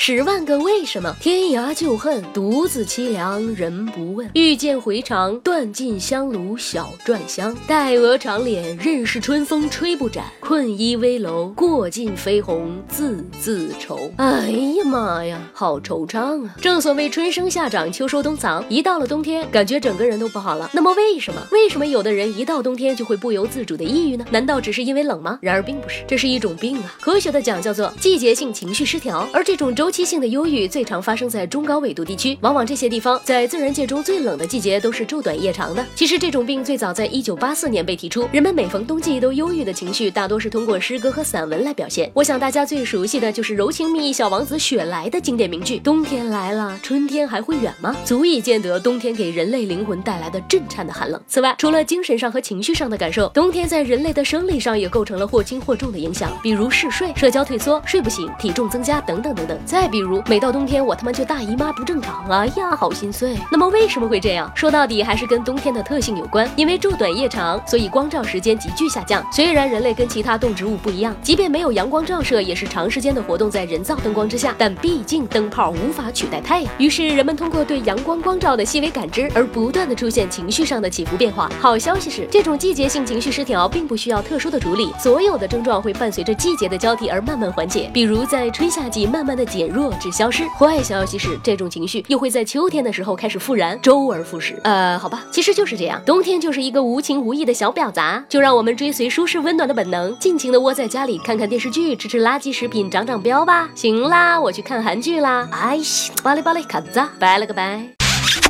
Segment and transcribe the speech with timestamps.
[0.00, 4.30] 十万个为什么，天涯旧恨，独自凄凉人不问。
[4.32, 7.54] 欲见回肠，断尽香炉小篆香。
[7.66, 10.24] 待鹅长脸，任是春风吹不展。
[10.38, 14.08] 困衣危楼，过尽飞鸿自自愁。
[14.18, 16.54] 哎呀妈呀，好惆怅啊！
[16.60, 20.70] 正所谓春生夏长，秋收冬藏，一到了冬天，感觉整个人都不好了。
[20.72, 21.42] 那么为什么？
[21.50, 24.24] 为什么有的人一到冬天就会不由自主的抑郁呢？
[24.30, 25.40] 难道只是因为冷吗？
[25.42, 26.94] 然而并不是，这是一种病啊！
[27.00, 35.82] 科学的讲叫做季节性情绪失调，而这种周周期性的忧郁最常发生在中高纬度地区，往往这些地方在自然界中最冷的季节都是昼短夜长的。
[35.94, 42.10] 其实这种病最早在一九八四年被提出，人们每逢冬季都忧郁的情绪大多是通过诗歌和散文来表现。
[42.12, 51.18] 我想大家最熟悉的就是柔情蜜意小王子雪莱的经典名句：“冬天来了，春天还会远吗？”足以见得冬天给人类灵魂带来的震颤的寒冷。
[51.26, 59.58] 此外，除了精神上和情绪上的感受，冬天在人类的生理上也构成了或轻或重的影响，比如嗜睡、社交退缩、睡不醒、体重增加等等等等。
[59.64, 60.20] 在再比如。
[60.26, 63.36] 每到冬天，我他妈就大姨妈不正常，哎呀，好心碎。
[63.48, 64.50] 那么为什么会这样？
[64.52, 66.50] 说到底还是跟冬天的特性有关。
[66.56, 69.24] 因为昼短夜长，所以光照时间急剧下降。
[69.30, 76.72] 虽然人类跟其他动植物不一样，即便没有阳光照射，也是长时间的活动在人造灯光之下，但毕竟灯泡无法取代太阳。
[76.78, 81.48] 于是人们通过对阳光光照的细微感知，而不断的出现情绪上的起伏变化。
[81.60, 87.88] 好消息是，这种季节性情绪失调并不需要特殊的处理，所有的症状会伴随着季节的交替而慢慢缓解。
[87.94, 90.10] 比如在春夏季慢慢的减弱智。
[90.10, 90.44] 消失。
[90.58, 94.58] 坏消息是，这种情绪又会在秋天的时候开始复燃，周而复始。
[94.64, 96.02] 呃，好吧，其实就是这样。
[96.04, 103.68] 冬天就是一个无情无义的小婊砸，就让我们追随舒适温暖的本能，尽情的窝在家里看看电视剧，吃吃垃圾食品，长长膘吧。
[103.74, 105.48] 行啦，我去看韩剧啦。
[105.52, 105.82] 哎呀，
[106.22, 107.88] 巴里巴里卡子，拜了个拜，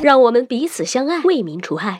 [0.01, 1.97] 让我们彼此相爱，为民除害。